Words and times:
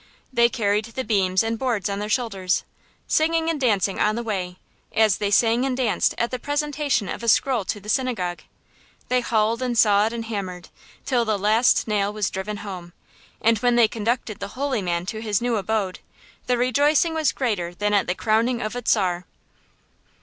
They 0.33 0.49
carried 0.49 0.85
the 0.85 1.03
beams 1.03 1.43
and 1.43 1.59
boards 1.59 1.87
on 1.87 1.99
their 1.99 2.09
shoulders, 2.09 2.63
singing 3.07 3.51
and 3.51 3.61
dancing 3.61 3.99
on 3.99 4.15
the 4.15 4.23
way, 4.23 4.57
as 4.91 5.17
they 5.19 5.29
sang 5.29 5.63
and 5.63 5.77
danced 5.77 6.15
at 6.17 6.31
the 6.31 6.39
presentation 6.39 7.07
of 7.07 7.21
a 7.21 7.27
scroll 7.27 7.63
to 7.65 7.79
the 7.79 7.87
synagogue. 7.87 8.41
They 9.09 9.21
hauled 9.21 9.61
and 9.61 9.77
sawed 9.77 10.11
and 10.11 10.25
hammered, 10.25 10.69
till 11.05 11.23
the 11.23 11.37
last 11.37 11.87
nail 11.87 12.11
was 12.11 12.31
driven 12.31 12.57
home; 12.65 12.93
and 13.43 13.59
when 13.59 13.75
they 13.75 13.87
conducted 13.87 14.39
the 14.39 14.47
holy 14.57 14.81
man 14.81 15.05
to 15.05 15.21
his 15.21 15.39
new 15.39 15.55
abode, 15.55 15.99
the 16.47 16.57
rejoicing 16.57 17.13
was 17.13 17.31
greater 17.31 17.71
than 17.71 17.93
at 17.93 18.07
the 18.07 18.15
crowning 18.15 18.59
of 18.59 18.75
a 18.75 18.81
czar. 18.83 19.27